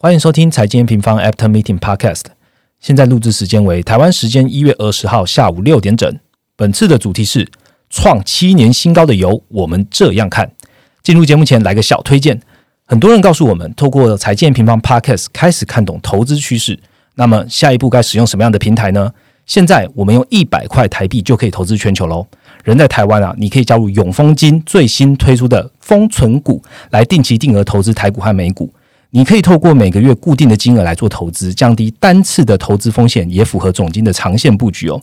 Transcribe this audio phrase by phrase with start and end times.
[0.00, 2.22] 欢迎收听财经平方 After Meeting Podcast。
[2.78, 6.16] 现在录制时间为台湾时间一月二十号下午六点整。
[6.54, 7.50] 本次的主题是
[7.90, 10.52] 创七年新高的油，我们这样看。
[11.02, 12.40] 进入节目前来个小推荐。
[12.86, 16.78] 很多人告诉我们，透过财经平方 Podcast 开始看懂投资趋势。
[17.16, 19.12] 那么下一步该使用什么样的平台呢？
[19.46, 22.24] 现在我们用一百块台币就可以投资全球喽。
[22.62, 28.72] 人在台湾啊，你可以加入永丰金最新推出的丰存股，来定期定额投资台股和美股。
[29.10, 35.00] 你可以透过每个月固定的金额来做投资，降低单次的投资风险，也符合总金的长线布局哦。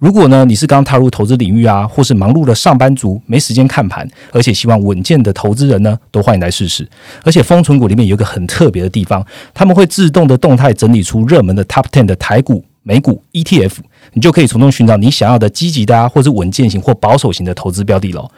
[0.00, 6.86] 如果呢你是刚踏入投资领域啊，或是忙碌的上班族，没时间看盘，而且希望稳健的投资人呢，都欢迎来试试。
[7.22, 9.24] 而且封存股里面有一个很特别的地方，
[9.54, 13.76] 他们会自动的动态整理出热门的 Top Ten 的台股、美股 ETF，
[14.14, 18.28] 你就可以从中寻找你想要的积极的啊，或是稳健型或保守型的投资标的喽。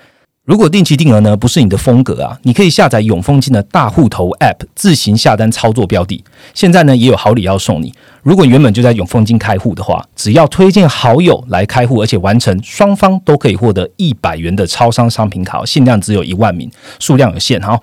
[0.46, 6.22] 如果定期定额呢不是你的风格啊，你可以下载永丰金的大户头 App 自行下单操作标的。
[6.54, 17.80] 现在呢也有好礼要送你，如果原本就在永丰金开户的话，只要推荐好友来开户，而且完成，双方都可以获得一百元的超商商品卡，限量只有一万名，数量有限哈。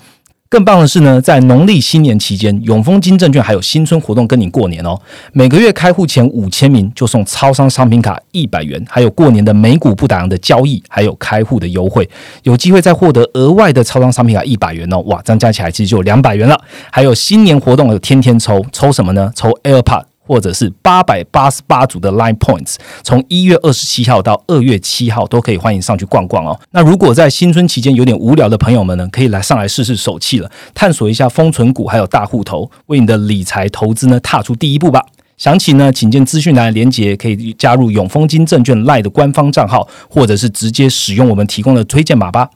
[0.54, 4.96] 更棒的是呢，在农历新年期间，永丰金证券还有新春活动跟你过年哦。
[5.32, 12.08] 每个月开户前五千名就送超商商品卡一百元，还有过年的美股不打烊的交易，还有开户的优惠，
[12.44, 15.00] 有机会再获得额外的超商商品卡一百元哦。
[15.08, 16.56] 哇，这样加起来其实就两百元了。
[16.92, 19.31] 还有新年活动有天天抽，抽什么呢？
[19.36, 20.12] 抽 AirPod。
[20.25, 26.59] 或者是八百八十八组的 Line Points，从一月二十七号到二月七号都可以欢迎上去逛逛哦。
[26.71, 35.05] 那如果在新春期间有点无聊的朋友们呢，可以来上来试试手气了，探索一下封存股还有大户头，为你的理财投资呢踏出第一步吧。
[35.35, 42.49] 详情呢，请见资讯栏连接，可以加入永丰金证券 Line 的官方账号，或者是直接使用我们提供的推荐码吧。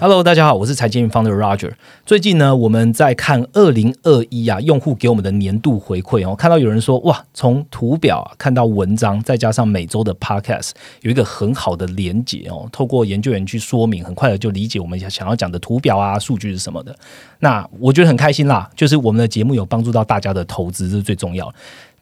[0.00, 1.72] Hello，大家好，我是财经方的 Roger。
[2.06, 6.36] 最近呢，我们在看二零二一啊，用户给我们的年度回馈哦。
[6.36, 10.70] 看到有人说，哇，从图表看到文章，再加上每周的 Podcast，
[11.00, 12.68] 有一个很好的连接哦。
[12.70, 16.94] 透过研究员去说明，很快的就理解我们想要讲的图表啊、数据是什么的。
[17.40, 21.52] 那我觉得很开心啦，就是我们的节目有帮助到大家的投资，这是最重要。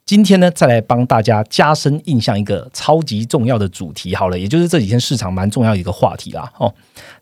[0.07, 6.49] 今天呢，再来帮大家加深印象一个超级重要的主题，好了，也就是这几天市场蛮重要的一个话题啦。
[6.59, 6.73] 哦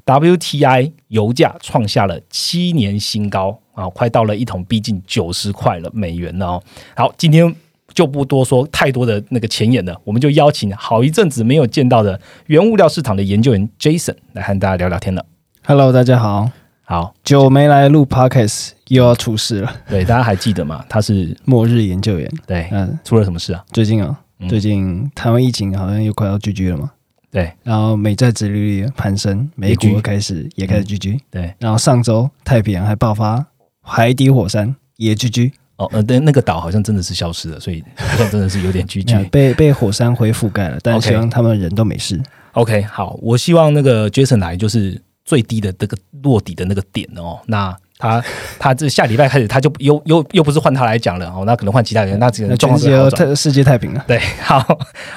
[0.04, 6.62] ，WTI 油价创下了七年新高啊，快到了一桶逼近九十块了美元了哦。
[6.94, 7.56] 好，今天
[7.94, 15.24] 就不多说太多的那个前言了，我们就邀请好一阵子没有见到的原物料市场的研究员 Jason 来和大家聊聊天了。
[15.64, 16.50] Hello，大家好。
[16.86, 19.74] 好久没来录 podcast，又要出事了。
[19.88, 20.84] 对，大家还记得吗？
[20.88, 22.30] 他是 末日研究员。
[22.46, 23.64] 对，嗯，出了什么事啊？
[23.72, 24.14] 最近啊，
[24.48, 26.90] 最近台湾疫情好像又快要 GG 了嘛。
[27.30, 31.18] 对，然后美债殖利率攀升，美股开始也开始 GG。
[31.30, 33.44] 对，然后上周太平洋还爆发
[33.80, 35.52] 海底火山，也 GG。
[35.76, 39.30] 哦，呃，对，那个岛好像真的是消失了，所以 好像真的是有点 GG。
[39.30, 42.20] 被被火山灰覆盖了，但是希望他们人都没事。
[42.52, 45.00] OK，好，我希望那个 Jason 来就是。
[45.24, 48.22] 最低的这个落底的那个点哦，那他
[48.58, 54.04] 他这下礼拜开始他就又又又不是换他来讲了哦，那可能换其他人，那只能全世界世界太平了。
[54.06, 54.62] 对， 好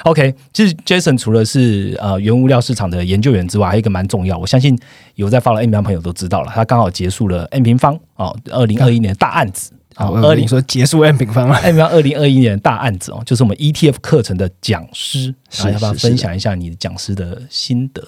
[0.04, 4.78] ，OK，其实 Jason 除了是呃原物料市场的研究员之外，还有一个蛮重要，我相信
[5.16, 18.02] 有在发了 M 平方朋友都知道了，他刚好结束了 M 平方哦，二零二一年大案子啊，二零说结束 M 平方了， M 平方二零二一年大案子哦，就是我们 ETF 课程的讲师，是要不要分享一下你的讲师的心得？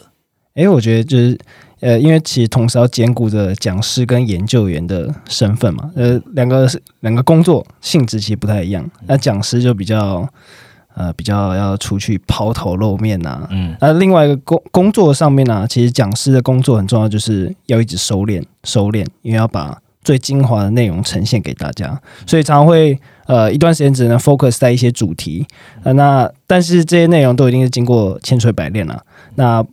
[0.55, 1.37] 哎，我觉得就是。
[1.81, 6.69] 呃，因为其实同时要兼顾着讲师跟研究员的身份嘛，呃，两个
[7.01, 8.89] 两个工作性质其实不太一样。
[9.07, 10.29] 那讲师就比较
[10.95, 25.47] 呃比较要出去抛头露面呐，嗯，那另外一个工工作上面呢，其实讲师的工作很重要，就是要一直收敛收敛，因为要把最精华的内容呈现给大家，所以常常会呃一段时间只能 focus 在一些主题，
[25.83, 29.03] 呃，那但是这些内容都一定是经过千锤百炼了，
[29.37, 29.65] 那。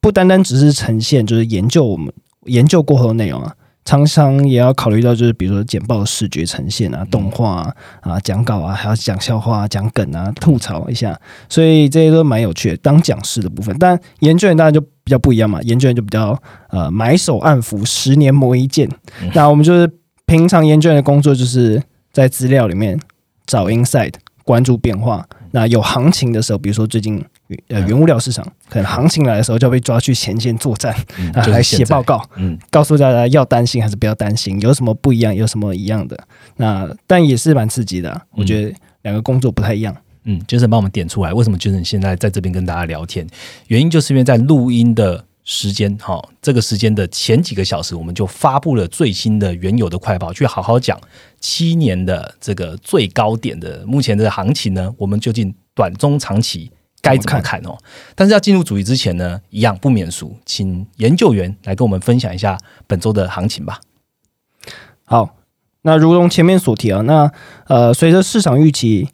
[0.00, 2.12] 不单单只是呈现，就是研究我们
[2.44, 3.54] 研究过后的内容啊，
[3.84, 11.18] 常常也要考虑到，就是比如说简报的视觉呈现啊、动画啊、讲稿啊，还要讲笑话、讲梗啊、吐槽一下，
[11.48, 12.76] 所以这些都蛮有趣的。
[12.76, 16.40] 当讲师的部分，但研究员当然就比较不一样嘛，研究员就比较
[16.70, 18.88] 呃埋首暗伏，十年磨一剑。
[19.34, 19.90] 那我们就是
[20.26, 22.98] 平常研究员的工作，就是在资料里面
[23.46, 25.26] 找 insight，关注变化。
[25.50, 27.24] 那有行情的时候，比如说最近。
[27.68, 30.94] 呃，原物料市场可能行情来的时候就要被抓去前线作战，
[31.34, 36.18] 来写报告，嗯，告诉大家要担心还是不要担心，有什么不一样，有什么一样的。
[36.56, 39.96] 那但也是蛮刺激的，我觉得两个工作不太一样。
[40.24, 43.26] 嗯，Jason 帮我们点出来，为什么 Jason 现在在这边跟大家聊天？
[43.68, 51.00] 原因就是因为在录音的时间，哈，这个时间的前几个小时，我们就发布了最新的原有的快报，去好好讲
[51.40, 56.70] 七年的这个最高点的目前的行情呢，我们究竟短中长期
[57.10, 57.76] 该怎么看哦？
[58.14, 63.80] 但是要进入主题之前呢，一样不免俗，请研究员来跟我们分享一下本周的行情吧。
[65.04, 65.36] 好，
[65.82, 67.30] 那如同前面所提啊，那
[67.66, 69.08] 呃，随着市场预期。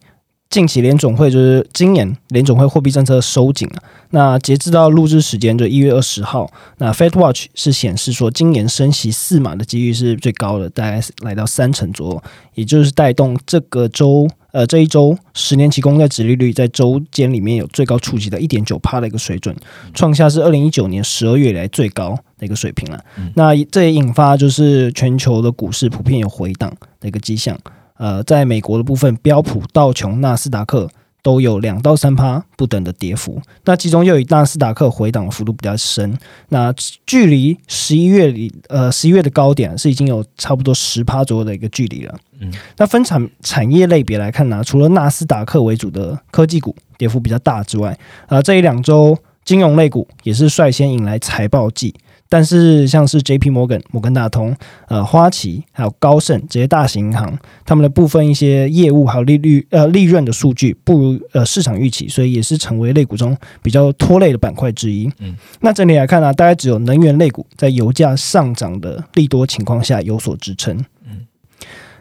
[0.51, 3.83] 近期联总会就是今年联总会货币政策收紧了。
[4.11, 6.49] 那截至到录制时间就一月二十号，
[6.79, 12.23] 那 Fed Watch 是显示说今年升息四码的几率是最高的，大概是来到三成左右，
[12.55, 19.55] 也就是带动这个周呃这一周十年期公债殖利率在周间里面有最高触及到一点九帕的一个水准，
[19.93, 23.05] 创下是二零一九年十二月以来最高的一个水平了。
[23.35, 27.59] 那这也引发就是全球的股市普遍有回档的一个迹象。
[27.97, 30.89] 呃，在美国的部分，标普、道琼、纳斯达克
[31.25, 33.41] 都有两到三趴不等的跌幅。
[33.65, 36.17] 那其中又以纳斯达克回档的幅度比较深。
[36.51, 36.71] 那
[37.07, 42.15] 距离十一月里，呃，十一月的高点是已经有差不多十趴左右的一个距离了。
[42.41, 49.17] 嗯，那分产产业类别来看呢，除了纳斯达克为主的科技股跌幅比较大之外，啊，这一两周
[49.47, 51.95] 金融类股也是率先引来财报季。
[52.29, 54.57] 但是，像是 J P Morgan、摩根大通、
[54.89, 65.09] 呃花旗，还有高盛这些大型银行，他们的部分一些业务还有利率呃利润的数据不如呃市场预期，所以也是成为类股中比较拖累的板块之一。
[65.21, 70.77] 嗯，那整体来看呢，大概只有能源类股在油价上涨的利多情况下有所支撑。
[71.07, 71.21] 嗯，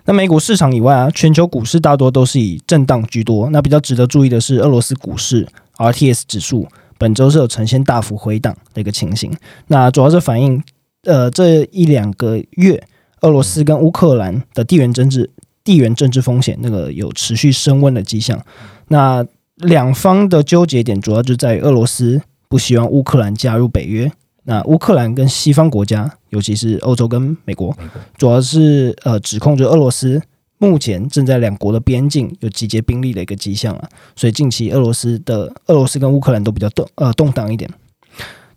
[0.06, 3.50] 那美股市场以外啊，全球股市大多都是以震荡居多。
[3.52, 5.48] 那比较值得注意的是，俄罗斯股市
[5.78, 6.68] R T S 指数。
[7.04, 9.30] 本周是有呈现大幅回档的一个情形，
[9.68, 10.64] 那主要是反映
[11.04, 12.82] 呃这一两个月
[13.20, 15.30] 俄罗斯跟乌克兰的地缘政治
[15.66, 18.42] 地缘政治风险那个有持续升温的迹象。
[18.88, 24.10] 那两方的纠结点主要就在于俄罗斯不希望乌克兰加入北约，
[24.46, 27.76] 那乌克兰跟西方国家，尤其是欧洲跟美国，
[28.18, 30.22] 主要是呃指控着俄罗斯。
[30.64, 37.70] 目前正在两国的边境有集结兵力的一个迹象啊，所以近期俄罗斯的俄罗斯跟乌克兰都比较动呃动荡一点。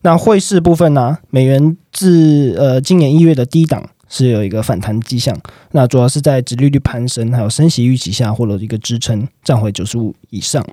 [0.02, 5.36] 那汇市部分呢，美元自呃今年一月的低档是有一个反弹迹象，
[5.72, 10.64] 那主要是在殖利率攀升还有升息预期下获得一个支撑，站回九十五以上。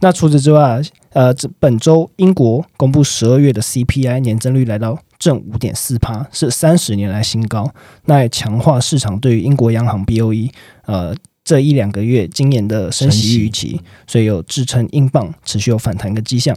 [0.00, 0.80] 那除此之外，
[1.10, 4.98] 呃，这本周英国公布十二月的 CPI 年增率来到。
[5.20, 7.70] 正五点四帕是三十年来新高，
[8.06, 10.50] 那也强化市场对于英国央行 BOE
[10.86, 11.14] 呃
[11.44, 16.56] 这一两个月今年的升息预期，所以有支撑英镑持续有反弹的迹象。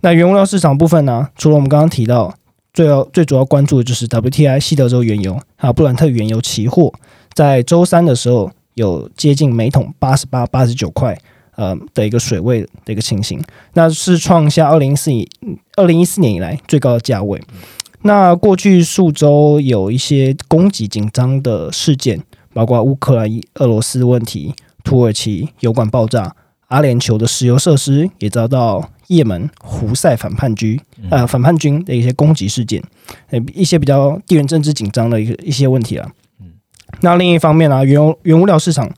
[0.00, 1.28] 那原物料市场部分呢？
[1.36, 2.34] 除了我们刚刚提到
[2.72, 6.92] 最要最主要关注的就是 WTI 西德州原油还有布兰特原油期货，
[7.34, 11.16] 在周三的时候有接近每桶八十八、八十九块。
[11.56, 13.40] 呃的一个水位的一个情形，
[13.74, 15.24] 那是创下二零一四年
[15.76, 17.40] 二零一四年以来最高的价位。
[18.04, 22.22] 那过去数周有一些供给紧张的事件，
[22.52, 24.54] 包括乌克兰、俄罗斯问题、
[24.84, 26.36] 土耳其油管爆炸、
[26.68, 30.78] 阿联酋的石油设施也遭到也门胡塞反叛军
[31.10, 32.82] 呃反叛军的一些攻击事件，
[33.30, 36.08] 呃一些比较地缘政治紧张的一个一些问题啊。
[37.00, 38.88] 那另一方面呢，原油原物料市场。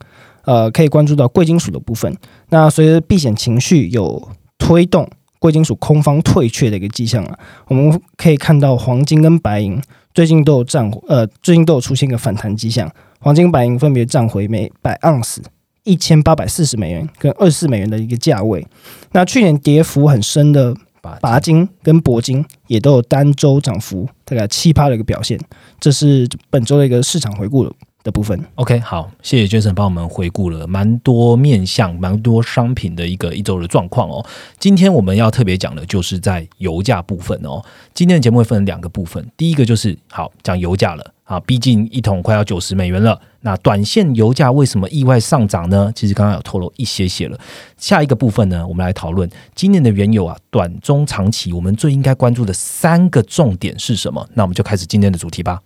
[0.43, 2.15] 呃，可以关注到贵金属的部分。
[2.51, 5.05] 那随着避险情绪有推动
[5.39, 9.81] 贵金属空方退却的一个迹象啊，我们可以看到黄金跟白银
[10.13, 12.91] 最近都有涨，呃，最近都有出现一个反弹迹象。
[13.19, 15.41] 黄金、白银分别涨回每百盎司
[15.83, 18.65] 一千八百四十美元跟二十四美元的一个价位。
[19.11, 20.75] 那去年跌幅很深的
[21.21, 25.39] 钯金跟铂金也都有单周涨幅大概七趴的一个表现。
[25.79, 27.71] 这是本周的一个市场回顾了。
[28.07, 34.25] 的部分，OK，好，谢谢 Jason 帮我们回顾了蛮多面向、蛮多商品的一个一周的状况哦。
[34.57, 37.61] 今天我们要特别讲的就是在油价部分哦。
[37.93, 43.19] 今天的节目会分两个部分，第一个就是好讲油价了啊，毕竟一桶快要九十美元了。
[43.41, 45.91] 那短线油价为什么意外上涨呢？
[45.93, 47.37] 其实刚刚有透露一些些了。
[47.75, 54.25] 下一个部分呢，我们来讨论今年的原油啊，短中长期我们最应该关注的三个重点是什么？
[54.33, 55.61] 那我们就开始今天的主题吧。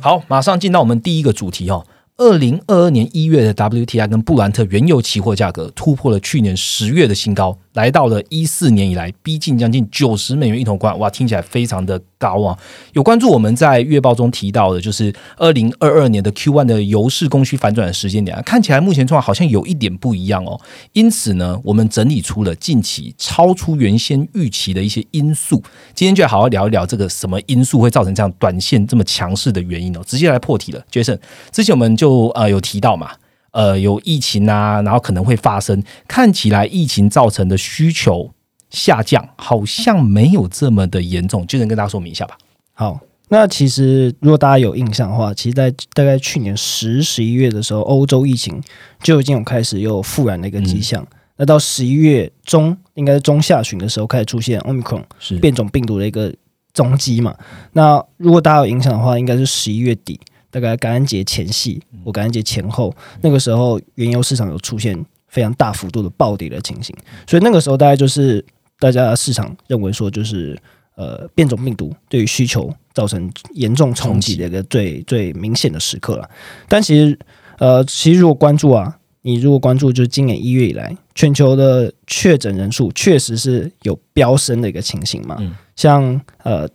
[0.00, 1.84] 好，马上进到我们第一个主题哦。
[2.18, 12.58] 二零二二年一月的 WTI 跟布兰特原油期货价格突破了去年十月的新高，来到了一四年以来，逼近将近九十美元一桶罐，哇，听起来非常的高啊！
[12.92, 20.60] 有关注我们在月报中提到的，就是二零二二年的 Q one 的油市供需反转的时间点啊，看起来目前状况好像有一点不一样哦。
[20.92, 25.62] 因此呢，我们整理出了近期超出原先预期的一些因素，
[25.94, 30.00] 今天就好好聊一聊这个什么因素会造成这样短线这么强势的原因哦。
[30.04, 31.20] 直接来破题了，Jason，
[31.52, 33.12] 之前我们就呃有提到嘛。
[33.52, 35.82] 呃，有疫情啊，然后可能会发生。
[36.06, 38.30] 看起来疫情造成的需求
[38.70, 41.46] 下降，好像没有这么的严重。
[41.46, 42.36] 就能跟大家说明一下吧。
[42.74, 48.62] 好，那其实如果大家有印象的话，其实，在大概去年十、十一月的时候，欧洲疫情
[49.02, 51.04] 就已经有开始有复燃的一个迹象。
[51.36, 55.04] 那到十一月中，应该是中下旬的时候，开始出现 Omicron
[55.40, 56.34] 变种病毒的一个
[56.74, 57.34] 踪迹嘛？
[57.72, 60.20] 那如果大家有印象的话，应该是十一月底。
[60.50, 68.44] 大概感恩节前夕我感恩节前后，那个时候原油市场有出现非常大幅度的暴跌的情形，所以那个时候大概就是
[68.78, 70.58] 大家市场认为说，就是
[70.94, 76.28] 呃变种病毒对于需求造成严重冲击的一个最最明显的时刻了。
[76.66, 77.18] 但其实
[77.58, 85.36] 呃，其实如果关注啊，你如果关注就是今年一月以来全球的确诊人数确实是有飙升的一个情形嘛，
[85.76, 86.66] 像呃。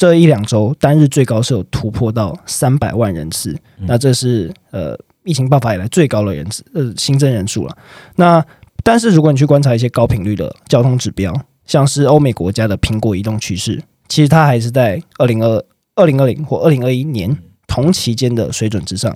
[0.00, 7.76] 这一两周单日最高是有突破到三百万人次，那这是呃疫情爆发以来最高的人次呃新增人数了。
[8.16, 8.42] 那
[8.82, 13.78] 但是如果你去观察一些高频率的交通指标，像是欧美国家的苹果移动趋势，
[14.08, 15.62] 其实它还是在二零二
[15.96, 19.14] 二零二零或二零二一年同期间的水准之上。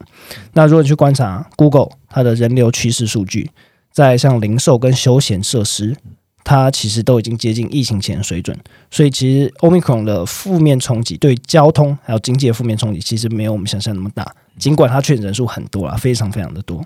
[0.52, 3.50] 那如果你去观察 Google 它的人流趋势数据，
[3.90, 5.96] 在像零售跟休闲设施。
[6.44, 8.54] 它其实都已经接近疫情前水准，
[8.90, 14.30] 所以其实 Omicron 的负面冲击对交通还有经济的负面冲击，其实没有我们想象那么大。
[14.58, 16.84] 尽管它确诊人数很多啊，非常非常的多。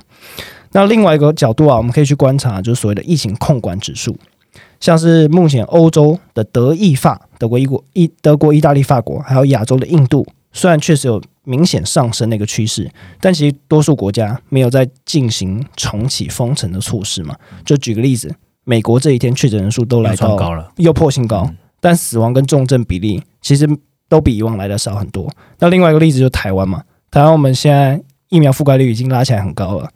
[0.73, 4.17] 那另外一个角度啊，我们可以去观察，就是所谓的疫情控管指数，
[4.79, 17.37] 像是目前欧洲的德意法、德国、英国、意德国、意大利、法国，还有亚洲的印度，虽然确实有明显上升的一个趋势，但其实多数国家没有在进行重启封城的措施嘛。
[17.65, 18.33] 就举个例子。
[18.69, 23.67] 美国这一天确诊人数都来到高了，又破新高，但死亡跟重症比例其实
[24.11, 25.27] 都比以往来的少很多。
[25.59, 27.99] 那另外一个例子就是台湾嘛，台湾我们现在
[28.29, 29.89] 疫苗覆盖率已经拉起来很高了，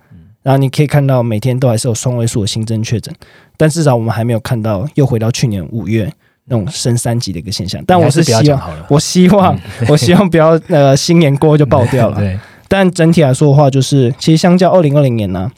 [0.42, 3.14] 然后你可以看到每天都还是有双位数的新增确诊，
[3.58, 6.10] 但至少我们还没有看到又回到去年五月
[6.46, 7.84] 那种升三级的一个现象。
[7.86, 12.16] 但我是希望，我希望， 我希望不要呃新年过就爆掉了。
[12.16, 12.38] 对。
[12.68, 15.52] 但整体来说的话，就是其实相较二零二零年呢，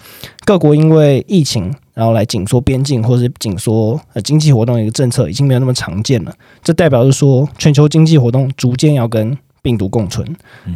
[0.45, 1.73] 各国因为疫情。
[1.95, 10.27] 然后来紧缩边境或者是紧缩呃经济活动的一个政策已经没有那么常见了，这代表是说全球经济活动逐渐要跟病毒共存。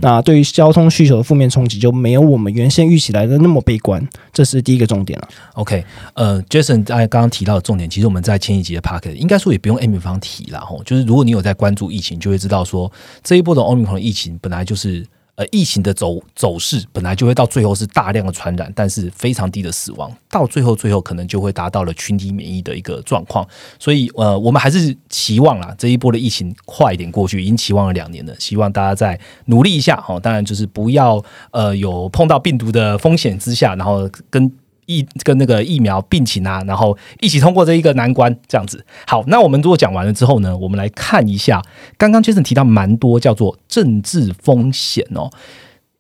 [0.01, 5.29] 那对于交通需求的负面冲击就没有我们原先预期来的那么悲观，这是第一个重点了。
[5.55, 5.85] OK，
[6.15, 12.91] 呃，Jason 在刚刚提到的重点，其实我们在前一集的 p a r k 应该说也不用 Amy 方提了吼，就是如果你有在关注疫情，就会知道说
[13.23, 15.05] 这一波的 Omicron 疫情本来就是。
[15.39, 23.47] 呃，疫情的走走势本来就会到最后是大量的传染，但是非常低的死亡，到最后最后可能就会达到了群体免疫的一个状况。
[23.79, 30.19] 所以，呃，我们还是期望啦，这一波的疫情快一点过去，已经期望了两年了，希望大家再努力一下哈。
[30.19, 34.51] 当然，就是不要呃有碰到病毒的风险之下，然后跟。
[34.89, 38.85] 疫跟那个疫苗病情啊，然后一起通过这一个难关，这样子。
[39.07, 41.63] 好，那我们如果讲完了之后呢，我们来看一下
[41.99, 45.31] 刚刚 Jason 提到蛮多叫做政治风险哦，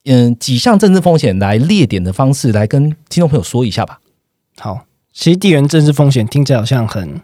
[0.07, 4.00] 嗯，几项政治风险来列点的方式来跟听众朋友说一下吧。
[4.59, 7.21] 好，其实地缘政治风险听起来好像很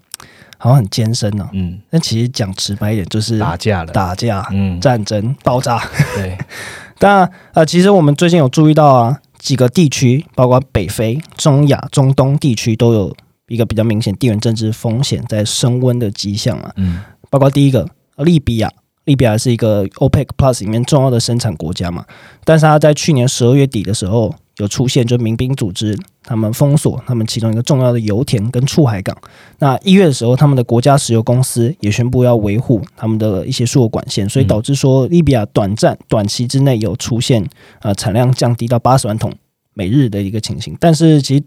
[0.59, 5.83] 好像很艰深呢，嗯，但其实讲直白一点就是打架了，打架，嗯，战争爆炸，
[6.15, 6.37] 对。
[7.01, 9.21] 但呃，其实我们最近有注意到啊。
[9.45, 13.15] 几个地区，包括北非、中亚、中东地区，都有
[13.49, 16.73] 一个比较明显地缘政治风险在升温的迹象啊。
[16.77, 17.87] 嗯，包括第一个，
[18.17, 18.73] 利比亚，
[19.05, 22.07] 利比亚是一个 OPEC Plus 里面重要的生产国家嘛，
[22.43, 24.35] 但是它在去年十二月底的时候。
[24.59, 29.17] 有出现，就民兵组织他们封锁他们其中一个重要的油田跟出海港。
[29.59, 37.45] 那一月的时候，他们的国家石油公司也宣布要维护他们的一些输油管线，所以导致说利比亚短暂短期之内有出现
[37.81, 39.33] 呃产量降低到八十万桶
[39.73, 40.77] 每日的一个情形。
[40.79, 41.43] 但是其实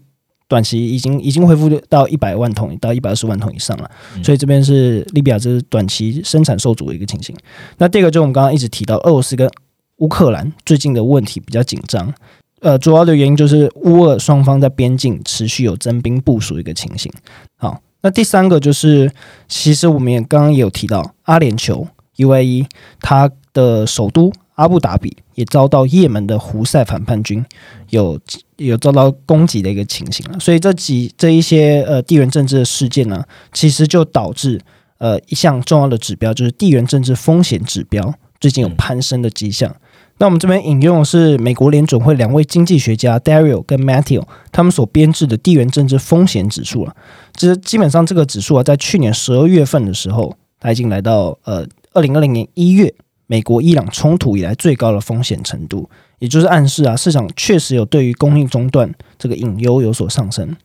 [0.46, 3.90] 短期已经已经恢复到一百万桶到一百二十万桶以上了。
[4.22, 7.34] 所以这边是利比亚这是短期生产受阻的一个情形。
[7.78, 9.50] 那第二个就我们刚刚一直提到俄罗斯跟
[9.96, 12.14] 乌克兰最近的问题比较紧张。
[12.60, 17.12] 呃，主要的原因就是乌俄双方在边境持续有增兵部署的一个情形。
[17.56, 19.10] 好，那第三个就是，
[19.46, 21.86] 其实我们也刚刚也有提到，阿联酋
[22.16, 22.66] UAE
[23.00, 27.44] 它的首都阿布达比也遭到也门的胡塞反叛军
[27.90, 28.18] 有
[28.56, 30.40] 有遭到攻击的一个情形了。
[30.40, 34.60] 所以这几这一些呃地缘政治的事件呢，其实就导致
[34.98, 39.72] 呃一项重要的指标，就是地缘政治风险指标最近有攀升的迹象。
[40.20, 46.94] 那我们这边引用的是美国联准会两位经济学家 Dario 跟 Matthew 他们所编制的地缘政治风险指数了。
[47.32, 52.92] 这基本上这个指数啊，在去年十二月份的时候，它已经来到呃二零二零年一月
[53.28, 60.56] 美国伊朗冲突以来最高的风险程度，也就是暗示啊，市场确实有对于供应中断这个隐忧有所上升。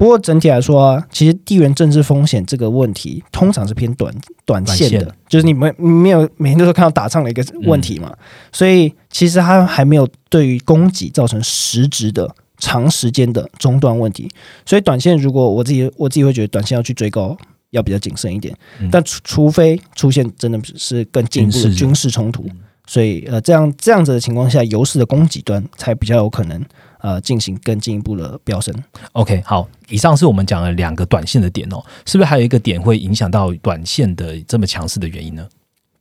[0.00, 4.10] 不过整体来说啊，其实地缘政治风险这个问题通常是偏短
[4.46, 8.10] 短线的，就是你没没有每天都是看到打仗的一个问题嘛，
[8.50, 14.26] 所以其实它还没有对于供给造成实质的长时间的中断问题。
[14.64, 17.36] 所以短线如果我自己我自己会觉得短线要去追高
[17.68, 18.56] 要比较谨慎一点，
[18.90, 22.46] 但除除非出现真的是更进一步的军事冲突，
[22.86, 26.64] 所以呃这样这样子的情况下，油市的供给端才比较有可能。
[27.00, 28.74] 呃，进行更进一步的飙升。
[29.12, 35.48] OK，好，以上是我们讲了两个短线的点哦，是不是还有一个点会影响到短线的这么强势的原因呢？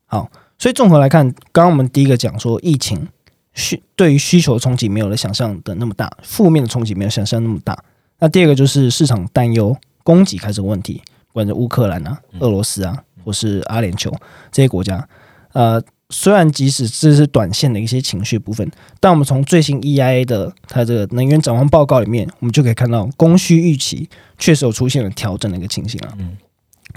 [0.06, 3.08] 好，所以综合来看，刚刚我们第一个讲说，疫情
[3.54, 7.78] 需对于需求冲击没有了想象的那么大，负面的冲击没有想象那么大。
[8.20, 14.14] 那第二个就是市场担忧供给开始问题，不管是乌克兰啊、俄罗斯啊，或是阿联酋
[14.52, 15.08] 这些国家，
[15.54, 15.82] 呃。
[16.12, 18.68] 虽然即使这是短线的一些情绪部分，
[19.00, 26.14] 但我们从最新 EIA 的它这个能源展望报告里面，我们就可以看到供需预期确实有出现了调整的一个情形啊。
[26.18, 26.36] 嗯，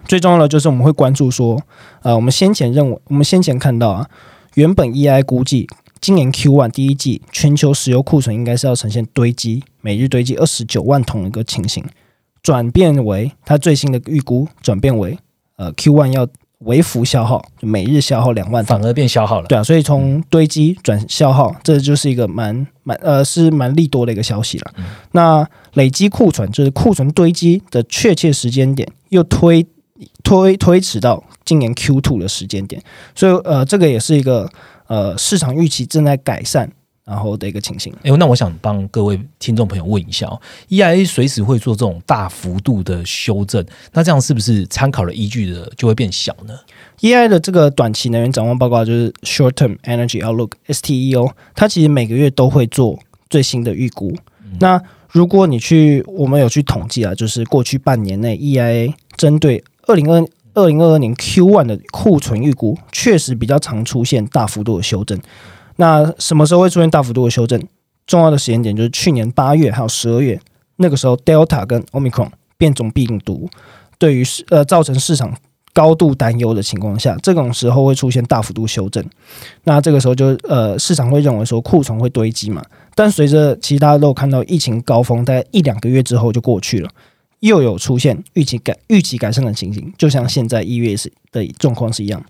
[0.06, 1.60] 最重要的就是我们会关注说，
[2.00, 4.08] 呃，我们先前认为，我们先前看到啊，
[4.54, 5.68] 原本 EIA 估计
[6.00, 11.84] 今年 Q one 第一季全球石油库存应该是要呈现堆积，每日堆积二十九万桶的一个情形，
[12.42, 15.18] 转变为它最新的预估转变为
[15.56, 16.26] 呃 Q one 要。
[16.64, 19.46] 微幅消耗，就每日消耗两万，反而变消耗了。
[19.46, 24.72] 对啊，所以从堆积转消耗，这就是一个蛮蛮呃是蛮利多的一个消息了。
[25.12, 29.66] 那累积库存，就是库存堆积的确切时间点，又推
[30.22, 32.82] 推推迟到今年 Q two 的时间点，
[33.14, 34.50] 所以呃这个也是一个
[34.86, 36.70] 呃市场预期正在改善。
[37.12, 40.40] 然后的一个情形，哎，那我想帮各位听众朋友问一下哦
[40.70, 46.54] ，EIA 随时会做这种大幅度的修正，那这样是不是参考的依据的就会变小呢
[47.00, 54.16] ？EIA 的这个短期能源展望报告就是 Short Term Energy Outlook（STEO），它其实每个月都会做最新的预估。
[54.58, 65.20] 那如果你去，我们有去统计啊，就是过去半年内 EIA 针对二零二二零二二年 Q one 的库存预估，确实比较常出现大幅度的修正。
[65.82, 67.60] 那什么时候会出现大幅度的修正？
[68.06, 70.40] 重要的时间点就是去年八月还有十二月，
[70.76, 73.50] 那个时候 Delta 跟 Omicron 变种病毒
[73.98, 75.36] 对于呃造成市场
[75.72, 79.04] 高度担忧的情况下，这种时候会出现大幅度修正。
[79.64, 82.64] 那这个时候就呃市场会认为说库存会堆积嘛，
[82.94, 86.88] 但随着其他都看到疫情高峰在一两个月之后就过去了，
[87.40, 92.24] 又有出现预期改预期改善的情形，就像现在一月是的状况是一样。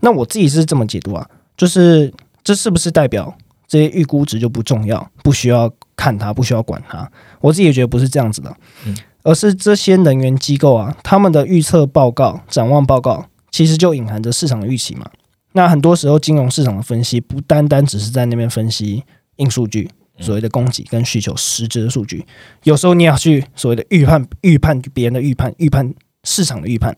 [0.00, 2.10] 那我自己是这么解读啊，就是。
[2.44, 3.34] 这是不是代表
[3.66, 7.10] 这些预估值就不重要，不需要看它，不需要管它？
[7.40, 8.54] 我自己也觉得不是这样子的，
[8.86, 15.10] 嗯，而是这些能源机构啊，他们的预测报告、展望报告，其实就隐含着市场的预期嘛。
[15.52, 19.02] 那很多时候，金融市场的分析不单单只是在那边分析
[19.36, 22.26] 硬数据，所谓的供给跟需求实质的数据，
[22.64, 26.94] 有时候你要去所谓的预判、预判别人的预判、预判市场的预判。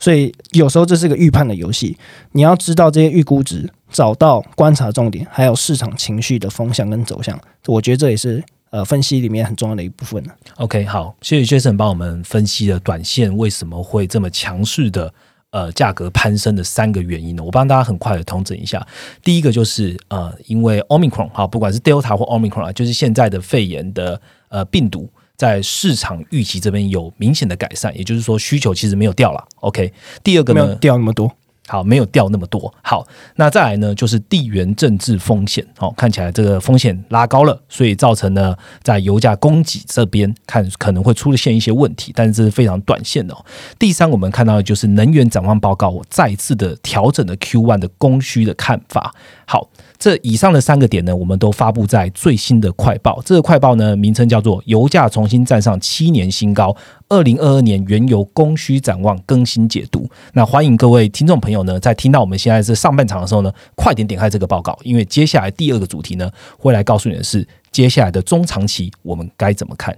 [0.00, 1.96] 所以有时候这是个预判的游戏，
[2.32, 10.24] 你要知道这些预估值，找到观察重点，还有市场情绪的风向跟走向，我觉得这也是呃分析里面很重要的一部分
[10.56, 15.12] OK，好，谢谢 Jason 帮我们分析了短线为什么会这么强势的
[15.50, 17.44] 呃价格攀升的三个原因呢？
[17.44, 18.84] 我帮大家很快的统整一下，
[19.22, 25.08] 第一个就是呃因为 Omicron 哈，不管是 Delta 或 Omicron 啊，就是现在的肺炎的呃病毒。
[25.34, 29.44] 在市场预期这边有明显的改善，也就是说需求其实没有掉了。
[29.56, 31.32] OK，第二个呢，掉那么多，
[31.68, 32.72] 好，没有掉那么多。
[32.82, 43.34] 好，那再来呢，就是地缘政治风险，哦，看起来这个风险拉高了，所以造成呢，在油价供给这边看可能会出现一些问题，但是这是非常短线的。
[43.78, 49.14] 第三，我们看到的就是能源展望报告，我再次的调整了 Q one 的供需的看法。
[49.46, 49.68] 好。
[49.98, 53.22] 这以上的三个点呢，我们都发布在最新的快报。
[53.24, 56.76] 这个快报呢，名称叫做“油价重新站上七年新高”，
[57.12, 60.08] 二零二二年原油供需展望更新解读。
[60.32, 69.94] 那欢迎各位听众朋友呢，在听到我们现在是上半场的时候呢，快点点开这个报告，因为接下来第二个主题呢，会来告诉你的是接下来的中长期我们该怎么看。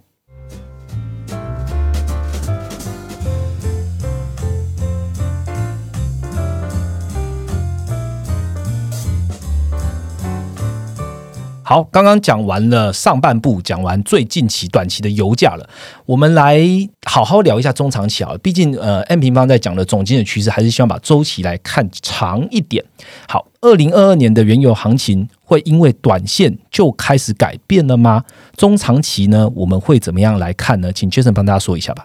[11.67, 15.67] 好，刚刚讲完了上半部，讲完最近期、短期的油价了，
[16.05, 16.61] 我们来
[17.07, 18.33] 好好聊一下中长期啊。
[18.43, 22.85] 毕竟，呃，M 平方在讲的总经的趋势，还是希望把周期来看长一点。
[23.27, 28.25] 好，二零二二年的原油行情会因为短线就开始改变了吗？
[28.59, 30.93] 中长期呢，我们会怎么样来看呢？
[30.93, 32.05] 请 Jason 帮大家说一下吧。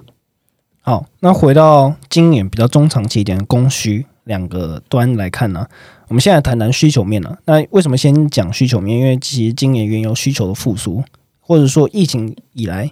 [0.82, 5.66] 好，那回到今年比较中长期一点的供需两个端来看呢，
[6.08, 7.36] 我们现在谈谈需求面了。
[7.46, 8.98] 那为什么先讲需求面？
[9.00, 11.04] 因为其实今年原油需求的复苏，
[11.40, 12.90] 或者说疫情以来、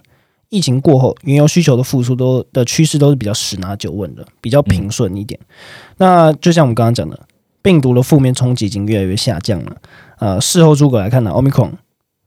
[0.48, 5.38] 疫情过后，原油需求的复苏都的趋势都是比较十拿九稳的，比较平顺一点。
[5.98, 7.18] 那就像我们刚刚讲的，
[7.62, 9.76] 病毒的负面冲击已经越来越下降了。
[10.18, 11.70] 呃，事后诸葛来看呢，Omicron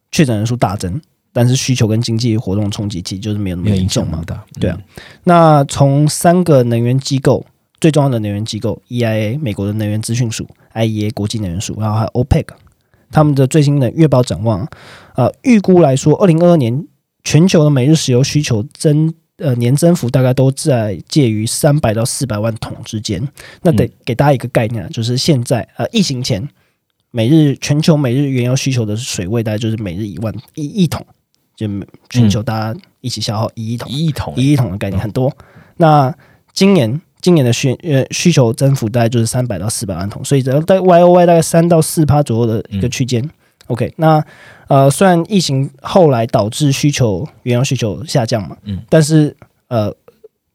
[0.10, 1.02] 确诊人数大增。
[1.34, 4.22] 但是需求跟经济活动冲击其实就是没有那么严重嘛，
[4.60, 4.78] 对啊。
[5.24, 7.46] 那从三个能源机构
[7.82, 12.46] 最重要的能源机构 EIA 美国的能源资讯署、IEA 国际能源署，然后还有 OPEC，
[13.12, 14.66] 他们的最新的月报展望，
[15.16, 16.88] 呃，预估来说，二零二二年
[17.24, 23.28] 全球的每日石油需求增呃年增幅大概都在介于三百到四百万桶之间。
[23.64, 26.48] 那得给大家一个概念，就是现在呃疫情前
[27.10, 31.06] 每日全球每日原油需求的水位大概就是每日一万一亿桶。
[31.54, 31.68] 就
[32.10, 35.32] 全球大家一起消耗一亿桶，一亿桶，一亿桶的概念很多。
[35.78, 36.12] 那
[36.54, 43.30] 今年今年的需呃需求增幅大概就是三百到四百万桶，所以只要在 Y O Y 大概三到四趴左右的一个区间。
[43.68, 44.24] OK，那
[44.68, 49.36] 呃虽然疫情后来导致需求原油需求下降嘛，嗯，但是
[49.68, 49.96] 呃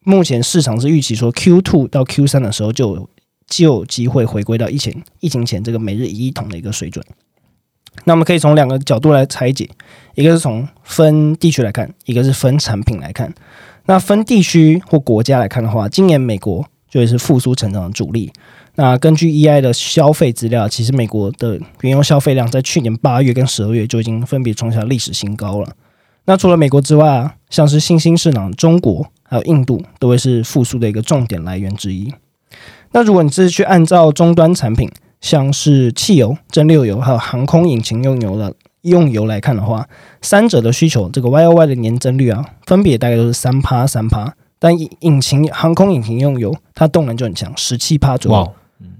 [0.04, 3.08] 目前市场是预期说 Q two 到 Q 三的时候就
[3.46, 7.04] 就有机会回归到疫情疫情前这个每日一亿桶的一个水准。
[8.04, 9.66] 那我们可以从两个角度来拆解，
[10.14, 13.32] 一个是从分地区来看，一个是分产品来看。
[13.86, 18.32] 那分地区或国家来看的话，今年美国就会是复苏成长的主力。
[18.74, 25.72] 那根据 EI 的消费资料，其实美国的原油消费量在去年八月跟十二月就已经分别创下历史新高了。
[26.26, 32.12] 那除了美国之外啊，像是新兴市场中国还有印度，都会是复苏的一个重点来源之一。
[32.90, 38.52] 那如果你是去按照终端产品，像是汽油、蒸馏油还有航空引擎用油的
[38.86, 39.86] 用油来看的话，
[40.22, 44.34] 三者的需求这个 Y O Y 的年增率啊，分别大概都是三趴三趴。
[44.58, 48.52] 但引引擎航空引擎用油，它动能就很强，十七趴左右。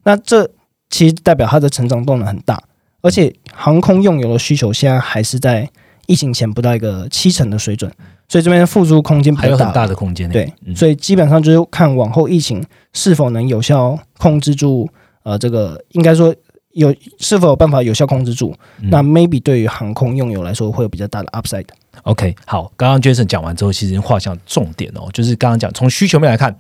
[0.04, 0.48] 那这
[0.90, 2.62] 其实代表它的成长动能很大，
[3.00, 5.68] 而且航空用油的需求现在还是在
[6.06, 7.90] 疫情前不到一个七成的水准，
[8.28, 10.28] 所以这边的复苏空间还有很大的空间。
[10.28, 14.88] 对，所以基本上就是看往后疫情是否能有效控制住。
[15.22, 16.32] 呃，这个应该说
[16.76, 18.54] 有是否有办法有效控制住？
[18.82, 21.66] 那 maybe 对于航空用油来说会有比较大的 upside。
[22.02, 26.54] OK，好，刚刚 Jason 讲完之后，其实画向重点哦，就是刚刚讲从需求面来看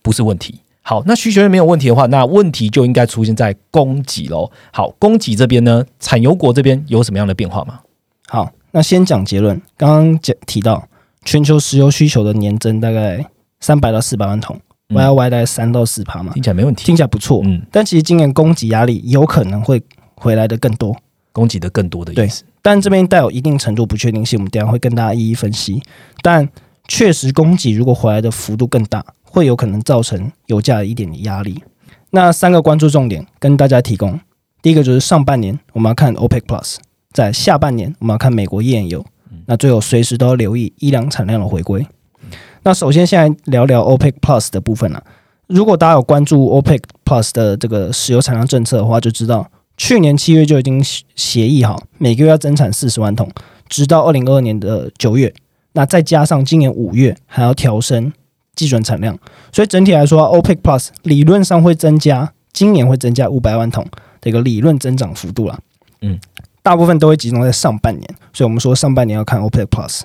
[0.00, 0.58] 不是问题。
[0.80, 4.50] 好，那需求面没有问题的话，那问题就应该出现在供给喽。
[4.72, 7.80] 好，供给这边呢，产油国这边有什么样的变化吗？
[8.26, 9.60] 好，那先讲结论。
[9.76, 10.88] 刚刚讲提到
[11.24, 13.22] 全球石油需求的年增大概
[13.60, 14.58] 三百到四百万桶。
[14.94, 17.42] Y Y 大概三到四趴嘛，听起来没问题，听起来不错。
[17.44, 19.82] 嗯，但其实今年供给压力有可能会
[20.14, 20.96] 回来的更多，
[21.30, 22.42] 供给的更多的意思。
[22.62, 25.82] 但这边带有一定程度不确定性，我们等下会跟大家一一分析。
[26.22, 26.48] 但
[26.86, 31.62] 确实，供给如果回来的幅度更大，会有可能造成油价一点的压力。
[32.10, 34.18] 那三个关注重点跟大家提供，
[34.62, 36.76] 第一个就是上半年我们要看 OPEC Plus，
[37.12, 39.04] 在下半年我们要看美国页岩油。
[39.44, 41.86] 那最后随时都要留意伊朗产量的回归。
[42.62, 45.02] 那首先，现在聊聊 OPEC Plus 的部分了。
[45.46, 50.82] 如果大家有关注 OPEC Plus 的这个石油产量政策的话，就知道去年七月就已经
[51.14, 53.30] 协议好，每个月要增产四十万桶，
[53.68, 55.32] 直到二零二二年的九月。
[55.72, 58.12] 那再加上今年五月还要调升
[58.54, 59.16] 基准产量，
[59.52, 63.86] 所以整体来说，OPEC Plus 理论上会增加，今年会增加五百万桶
[64.20, 65.58] 的一个理论增长幅度了。
[66.02, 66.18] 嗯，
[66.62, 70.00] 大部分都会集中在上半年，所以我们说上半年要看 OPEC Plus，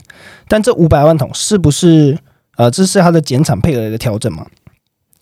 [0.47, 2.17] 但这五百万桶是不是？
[2.57, 4.45] 呃，这是它的减产配额的一个调整嘛？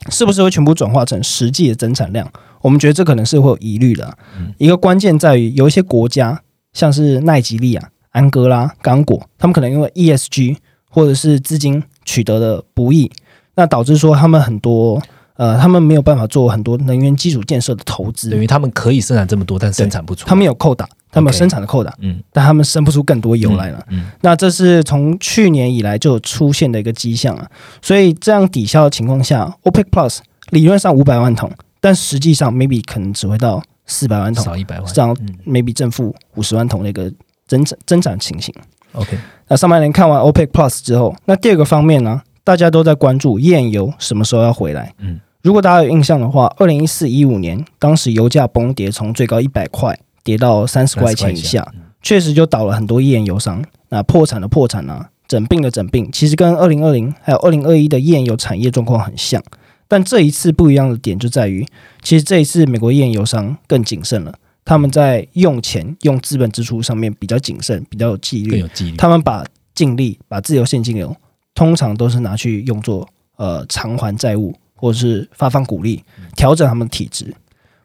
[0.09, 2.31] 是不是会全部转化成实际的增产量？
[2.61, 4.17] 我们觉得这可能是会有疑虑的。
[4.57, 6.41] 一个关键在于，有一些国家，
[6.73, 10.57] 像是奈吉利亚、安哥拉、刚果，他们可能因为 ESG
[10.89, 13.11] 或者是资金取得的不易，
[13.55, 15.01] 那导致说他们很多。
[15.37, 20.27] 呃，他们没有办法做很多能源基础建设的投资，等于他们可以生产这么多，但生产不出。
[20.27, 23.85] 他们有扣打，他们有生产的扣打，嗯，但他们生不出更多油来了。
[23.89, 27.45] 嗯，那这是从去年以来就出现的一个迹象啊。
[27.81, 30.19] 所以这样抵消的情况下，OPEC Plus
[30.51, 37.11] 理论上五百万桶，但实际上 maybe 可能只会到四百万桶，少一百万，这样 maybe 正负五十万桶的一个
[37.47, 38.53] 增长增长情形。
[38.93, 44.93] OK，那上半年看完 OPEC Plus 之后，那第二个方面呢，大家都在关注页油什么时候要回来。
[44.99, 45.19] 嗯。
[45.43, 59.41] 如果大家有印象的话，二零一四一五年，当时油价崩跌，从最高一百块跌到三十块钱以下，确实就倒了很多页岩油商，那破产的破产啊，整病的整病，其实跟二零二零还有二零二一的页岩油产业状况很像。
[59.87, 61.67] 但这一次不一样的点就在于，
[62.01, 68.51] 其实这一次美国页岩油商更谨慎了，他们在用钱、用资本支出上面比较谨慎，比较有纪律。
[68.51, 68.95] 更有纪律。
[68.95, 69.43] 他们把
[69.75, 71.13] 净利、把自由现金流，
[71.53, 73.05] 通常都是拿去用作
[73.35, 76.01] 呃偿还债务，或者是发放股利，
[76.37, 77.35] 调整他们的体质。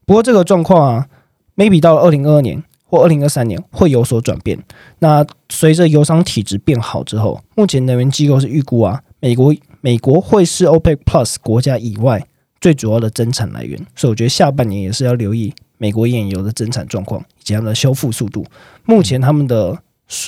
[0.05, 1.07] 不过这个状况啊
[1.57, 4.59] ，maybe 到了二零二二年或二零二三年会有所转变。
[5.01, 12.25] 那随着油商体质变好之后，目前能源机构是预估啊，美国美国会是 OPEC Plus 国家以外
[12.61, 13.79] 最主要的增产来源。
[13.95, 18.45] 所以我觉得下半年也是要留意美国页岩油的增产状况以及它们的修复速度。
[18.85, 19.77] 目前他们的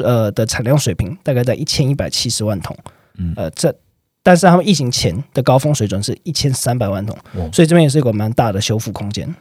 [0.03, 2.77] 呃的产量水平大概在一千一百七十万桶，
[3.19, 3.75] 嗯呃这。
[4.21, 7.17] 但是他们疫情前的高峰水准是一千三百万桶，
[7.51, 9.33] 所以这边也是一个蛮大的修复空间。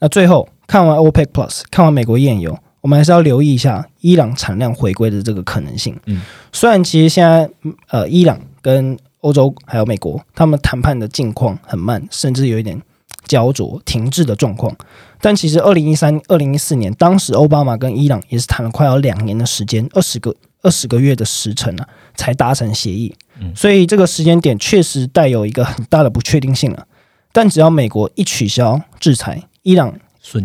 [0.00, 5.94] 那最后看完 OPEC Plus，看完美国页油，我们还是要留意一下伊朗产量回归的这个可能性。
[6.06, 12.80] 嗯，虽然其实现在嗯呃伊朗跟欧洲还有美国他们谈判的境况很慢，甚至有一点
[13.26, 14.74] 焦灼停滞的状况，
[15.20, 23.14] 但其实二零一三、二零一四年，当时奥巴马跟伊朗也是谈了快要两年的时间，二十个二十个月的时辰啊，才达成协议。
[23.38, 26.86] 嗯所以这个时间点确实带有一个很大的不确定性了。
[27.30, 29.92] 但只要美国一取消制裁，伊朗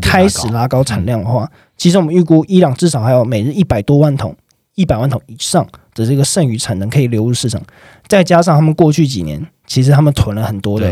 [0.01, 4.35] 开始拉高产量的话，其实我们预估伊朗至少还有每日一百多万桶、
[4.75, 7.61] 一百万桶以上的这个剩余产能可以流入市场，
[8.07, 10.91] 再加上他们过去几年其实他们囤了很多的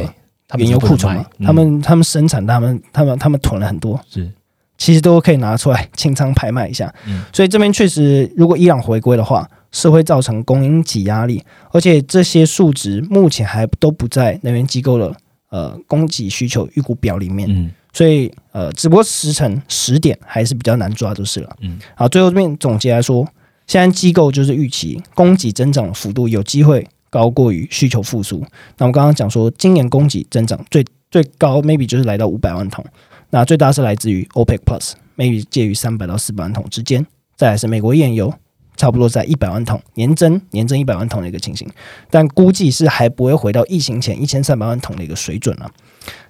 [0.57, 4.31] 原油库存嘛，他们他们生产，他们他们他们囤了很多，嗯是。
[4.77, 6.93] 其实都可以拿出来 清仓拍卖一下。
[7.07, 7.23] 嗯。
[7.33, 15.15] 所以这边确实，如果伊朗回归的话，是会造成供应挤压力，而且这些数值目前还都不在能源机构的
[15.49, 17.49] 呃供给需求预估表里面。
[17.49, 21.55] 嗯所以呃，只不过时辰时点还是比较难抓就是了。
[21.61, 23.25] 嗯，好，最后这边总结来说，
[23.67, 28.39] 现在机构就是预期供给增长的幅度有机会高过于需求复苏。
[28.77, 32.83] 那我们刚刚讲说，今年供给增长最最高 maybe 就是来到五百万桶，
[33.29, 37.07] 那最大是来自于 OPEC Plus，maybe 介于三百到四百万桶之间。
[37.37, 38.33] 再来是美国页岩油，
[38.75, 41.65] 差不多在一百万桶年增年增一百万桶的一个情形，
[42.09, 45.71] 但估计是还不会回到疫情前一千三百万桶的一个水准了。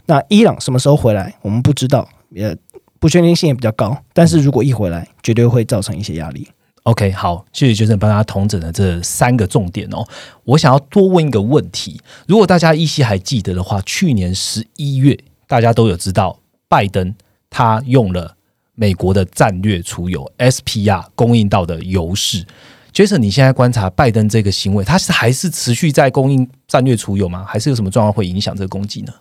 [0.06, 2.56] 那伊朗什么时候回来，我们不知道，也
[3.00, 3.98] 不确定性也比较高。
[4.14, 6.48] 但是如果一回来，绝对会造成一些压力。
[6.84, 10.06] OK，好，谢谢学生帮大家统整了这三个重点哦。
[10.44, 16.38] 我想要多问一个问题，如果大家依稀还记得的话，去年十一月大家都有知道，
[16.68, 17.16] 拜登
[17.50, 18.36] 他用了
[18.76, 22.46] 美国的战略储油 SPR 供应到的油市。
[22.94, 27.44] Jason，你现在观察拜登这个行为，他是还是持续在供应战略储油吗？
[27.48, 29.12] 还是有什么状况会影响这个供给呢？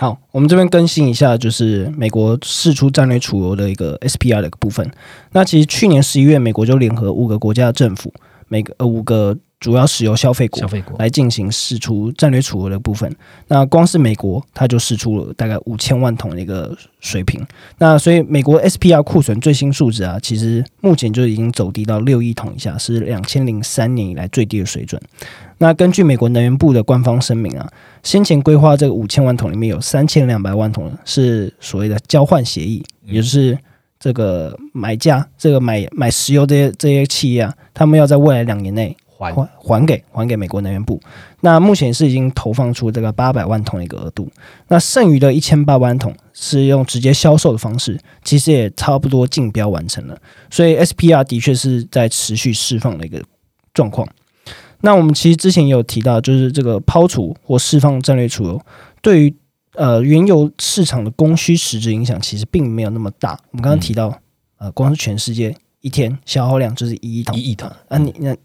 [0.00, 4.90] 好，我们这边更新一下，就是美国释出战略储油的一个 SPR 的一个部分。
[5.32, 8.10] 那其实去年十一月，美国就联合五个国家政府，
[8.48, 13.14] 每个呃五个主要石油消费国消费国来进行释出战略储额的部分。
[13.46, 17.46] 那光是美国，它就释出了大概五千万桶的一个水平。
[17.76, 25.00] 那所以美国 SPR 库存最新数值啊，其实目前就已经走低到六亿桶以下，是两千零三年以来最低的水准。
[25.58, 27.70] 那根据美国能源部的官方声明啊，
[28.02, 33.58] 先前规划这个五千万桶里面有三千两百万桶是所谓的交换协议，也就是
[33.98, 40.98] 这个买家这个买买石油这些这些企业啊，他们要在未来两年内还还还给还给美国能源部。
[41.42, 44.28] 那目前是已经投放出这个八百万桶的一个额度，
[44.68, 50.18] 那剩余的一千八百万桶是用直接销售的方式，其实也差不多竞标完成了。
[50.50, 53.22] 所以 SPR 的确是在持续释放的一个
[53.74, 54.08] 状况。
[54.80, 58.58] 那我们其实之前也有提到，就是这个抛储或释放战略储油，
[59.02, 59.36] 对于
[59.74, 63.38] 呃原油市场的供需实质影响其实并没有那么大。
[63.50, 64.18] 我们刚刚提到，
[64.56, 68.38] 呃，光是全世界一天消耗量就是一亿桶，一亿桶啊，你那你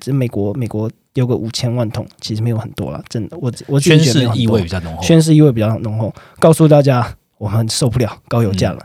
[0.00, 5.02] 这美国美国丢个五千万桶，其实没有很多了，真的，我我宣誓意味比较浓厚。
[5.02, 8.80] 宣誓意味比较浓厚，告诉大家我们受不了高油价了。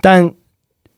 [0.00, 0.32] 但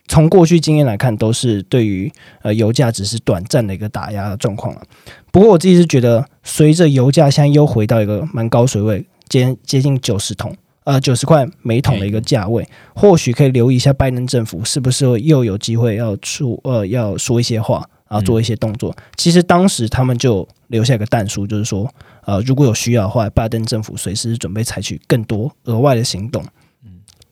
[0.06, 4.82] 从过去经验来看，都是对于呃油价只是短暂的一个打压的状况了。
[5.30, 10.54] 不过我自己是觉得，随着油价现在又回到一个蛮高水位，接接近九十桶。
[10.84, 18.94] 呃，九十块每桶的一个价位，或许可以留意一下拜登政府是不是又有机会要出呃要说一些话，然后做一些动作。
[19.16, 21.88] 其实当时他们就留下一个弹书，就是说，
[22.25, 26.42] 呃，如果有需要的话，拜登政府随时准备采取更多额外的行动。
[26.85, 26.90] 嗯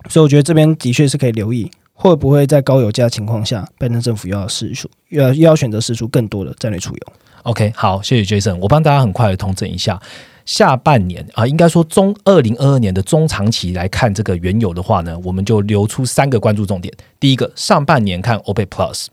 [0.09, 7.01] 所以我觉得这边的确是可以留意，会不会在高油价情况下，拜登政府又要试出，又要又要选择试出更多的战略出油。
[7.43, 10.01] OK，好，谢谢 Jason，我帮大家很快的统整一下。
[10.45, 16.95] 下半年啊，应该说中二零二二年的中长期来看这个原油的话呢，我们就留出三个关注重点。
[17.19, 19.07] 第一个，上半年看 OPEC Plus，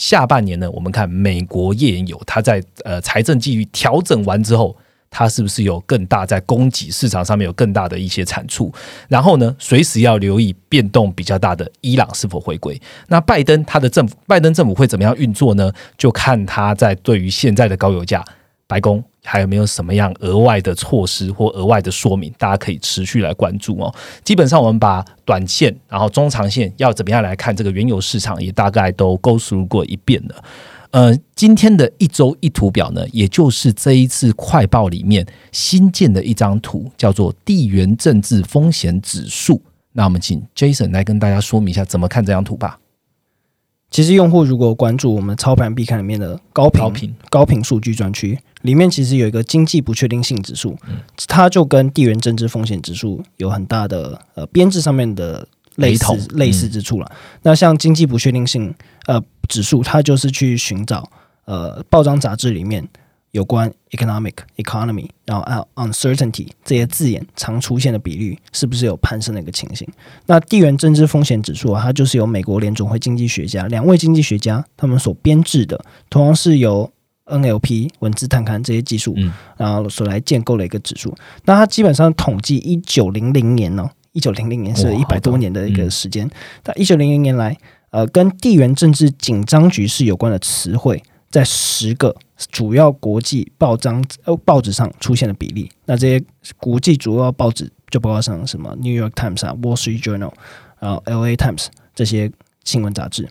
[0.00, 4.74] 下半年呢，我们看美国页岩油，它在呃财政纪律调整完之后。
[5.12, 8.72] 它是不是有更大在供给市场上面有更大的一些产出？
[9.08, 12.80] 然后呢，随时要留意变动比较大的伊朗是否回归。
[13.08, 15.72] 那拜登他的政府，拜登政府会怎么样运作呢？
[15.98, 18.24] 就看他在对于现在的高油价，
[18.68, 23.94] 白宫还有没有什么样额外的措施或额外的说明，大家可以持续来关注哦。
[24.24, 30.44] 基本上我们把短线，然后中长线要怎么样来看这个原油市场，也大概都勾述过一遍了。
[30.92, 39.62] 呃，今天的一周一图表呢，也就是这一次快报里面新建的一张图，叫做地缘政治风险指数。
[39.92, 42.79] 那我们请 Jason 来跟大家说明一下怎么看这张图吧。
[43.90, 50.76] 其实用户如果关注我们操盘必看里面的高频高频数据专区，里面其实有一个经济不确定性指数，
[51.26, 55.46] 它就跟地缘政治风险指数有很大的呃编制上面的。
[55.76, 57.10] 类似类似之处了。
[57.42, 58.74] 那像经济不确定性
[59.06, 61.08] 呃指数，它就是去寻找
[61.46, 62.86] 呃报章杂志里面
[63.32, 69.86] 有关 economic economy，然后 uncertainty 这些字眼常出现的比率是不是有攀升的一个情形。
[70.26, 76.90] 那地缘政治风险指数啊，它就是由美国联总会经济学家两位经济学家他们所编制的，同样是由
[77.26, 79.14] NLP 文字探勘这些技术，
[79.56, 81.14] 然后所来建构的一个指数。
[81.44, 83.90] 那它基本上统计一九零零年呢。
[84.12, 86.28] 一九零零年是一百多年的一个时间，
[86.64, 87.56] 那一九零零年来，
[87.90, 92.12] 呃，跟地缘政治紧张局势有关的词汇，在十个
[92.50, 95.70] 主要国际报章呃报纸上出现的比例。
[95.84, 96.24] 那这些
[96.58, 100.30] 国际主要报纸就包括像什么《New York Times》啊，《Wall Street Journal》
[100.78, 102.30] 然后《L A Times》这些
[102.64, 103.28] 新闻杂志。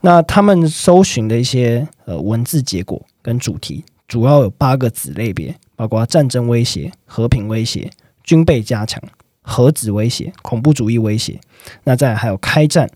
[0.00, 7.90] 那他们搜寻的一些呃文字结果跟主题，主要有八个子类别，包括战争威胁、和平威胁、
[8.22, 9.02] 军备加强。
[9.42, 11.40] 核子威胁、恐怖主义威胁，
[11.82, 12.88] 那再还有开战、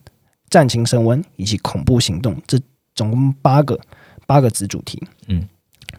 [0.50, 2.60] 战情升温以及恐怖行动，这
[2.94, 3.80] 总共八个
[4.26, 5.02] 八个子主题。
[5.26, 5.48] 嗯，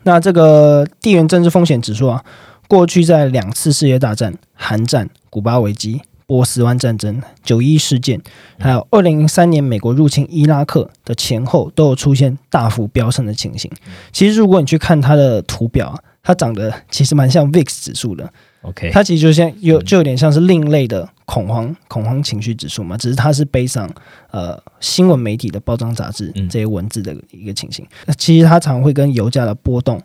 [0.05, 2.23] 那这个地缘政治风险指数啊，
[2.67, 8.21] 过去在两次世界大战、韩战、古巴危机、波斯湾战争、九一事件，
[8.59, 13.71] 还有二零零三年美国入侵伊拉克的前后，都有出现大幅飙升的情形。
[14.11, 18.31] 其实，如果你去看它的图表啊，它长得其实蛮像 VIX 指数的。
[18.67, 23.87] OK，它其实就像有就有点像是另类的恐慌恐慌情绪指数嘛，只是它是背上
[24.31, 27.85] 呃新闻媒体的包装杂志这些文字的一个情形。
[28.07, 30.01] 那其实它常会跟油价的波动，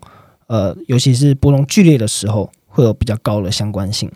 [0.46, 4.10] 呃，尤其是波动剧烈的时候，会有比较高的相关性。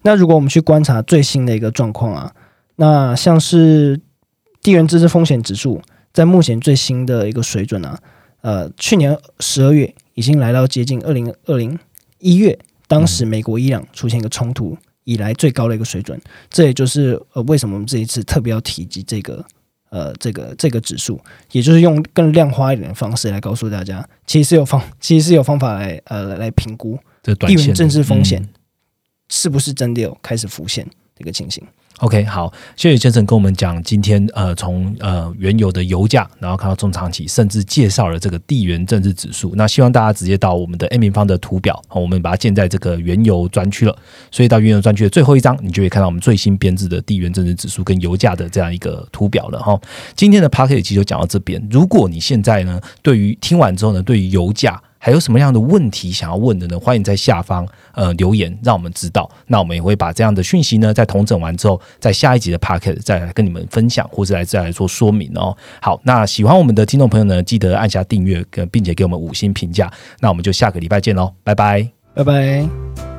[0.00, 2.32] 那如果我们去观察最新的一个状况啊，
[2.76, 4.00] 那像是
[4.62, 5.82] 地缘政治风险指数，
[6.14, 7.98] 在目前最新的一个水准啊，
[8.40, 11.78] 呃，去年十二月已经来到接近二零二零
[12.18, 12.58] 一月。
[12.92, 19.42] 当时美国伊朗出现一个冲突以来最高的一个水准，这也就是呃为什么我们这一次特别要提及这个
[19.88, 21.18] 呃这个这个指数，
[21.52, 28.46] 也就是用更量化一点的方式来告诉大家，其实是有方其实是有方法来呃来评估地缘政治风险
[29.30, 31.64] 是不是真的有开始浮现这个情形。
[31.98, 39.52] OK，好，谢谢先生跟我们讲今天呃，从呃原油的油价，然后看到中长期，甚至介绍了这个地缘政治指数。
[39.54, 43.96] 那希望大家直接到我们的 A 平方的图表，我们把它建在这个原油专区了。
[44.32, 49.80] 所以到原油专区的最后一张，你就会看到我们最新编制的地缘政治指数跟油价的这样一个图表了哈。
[50.16, 51.64] 今天的 p a r k e t 其实就讲到这边。
[51.70, 56.78] 如果你现在呢，对于听完之后呢，对于油价，还有什么样的问题想要问的呢？
[56.78, 59.28] 欢迎在下方呃留言，让我们知道。
[59.48, 65.56] 那我们也会把这样的讯息呢，在统整完之后，在下一集的 p o c k e t 再来跟你们分享，或者来再来做说明哦。
[65.80, 69.92] 好，那喜欢我们的听众朋友呢，记得按下订阅，并且给我们五星评价。
[70.20, 73.11] 那我们就下个礼拜见喽，拜拜，拜拜。